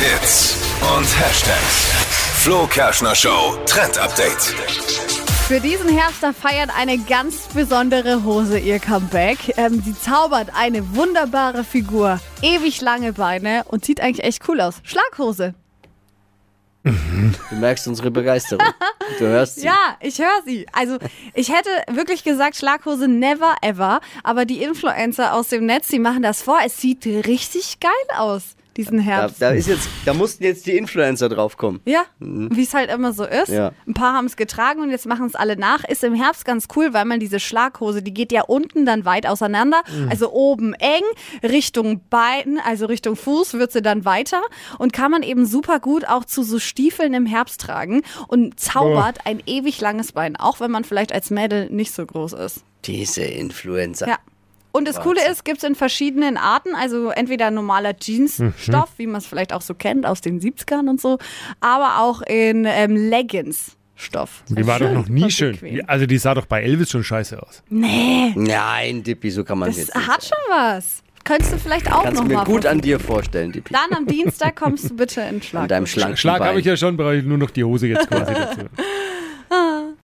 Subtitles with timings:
[0.00, 0.56] Hits
[0.96, 1.92] und Hashtags.
[2.42, 4.40] Flo Kerschner Show Trend Update.
[5.46, 9.58] Für diesen Herbst da feiert eine ganz besondere Hose ihr Comeback.
[9.58, 14.76] Ähm, sie zaubert eine wunderbare Figur, ewig lange Beine und sieht eigentlich echt cool aus.
[14.84, 15.54] Schlaghose.
[16.82, 18.66] Du merkst unsere Begeisterung.
[19.18, 19.60] Du hörst sie.
[19.66, 20.66] Ja, ich höre sie.
[20.72, 20.96] Also
[21.34, 24.00] ich hätte wirklich gesagt, Schlaghose never ever.
[24.24, 26.58] Aber die Influencer aus dem Netz, die machen das vor.
[26.64, 29.42] Es sieht richtig geil aus, diesen Da, Herbst.
[29.42, 31.80] da, ist jetzt, da mussten jetzt die Influencer draufkommen.
[31.84, 33.48] Ja, wie es halt immer so ist.
[33.48, 33.72] Ja.
[33.86, 35.84] Ein paar haben es getragen und jetzt machen es alle nach.
[35.84, 39.26] Ist im Herbst ganz cool, weil man diese Schlaghose, die geht ja unten dann weit
[39.26, 39.82] auseinander.
[40.08, 41.02] Also oben eng,
[41.42, 44.40] Richtung Bein, also Richtung Fuß wird sie dann weiter
[44.78, 49.26] und kann man eben super gut auch zu so Stiefeln im Herbst tragen und zaubert
[49.26, 52.64] ein ewig langes Bein, auch wenn man vielleicht als Mädel nicht so groß ist.
[52.86, 54.08] Diese Influencer.
[54.08, 54.18] Ja.
[54.72, 59.16] Und das Coole ist, gibt es in verschiedenen Arten, also entweder normaler Jeansstoff, wie man
[59.16, 61.18] es vielleicht auch so kennt aus den 70ern und so,
[61.60, 64.44] aber auch in ähm, Leggings-Stoff.
[64.48, 65.52] Die war doch noch nie schön.
[65.52, 65.82] bequem.
[65.86, 67.62] Also die sah doch bei Elvis schon scheiße aus.
[67.68, 71.02] Nee, Nein, Dippi, so kann man das jetzt nicht hat schon was.
[71.24, 73.72] Könntest du vielleicht auch Kannst du noch mir mal gut an dir vorstellen, Dippi.
[73.72, 75.62] Dann am Dienstag kommst du bitte in Schlag.
[75.64, 78.32] An deinem Schlag habe ich ja schon, brauche ich nur noch die Hose jetzt quasi
[78.34, 78.60] dazu.